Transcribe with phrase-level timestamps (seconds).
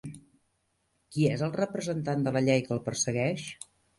[1.15, 3.47] Qui és el representant de la llei que el persegueix?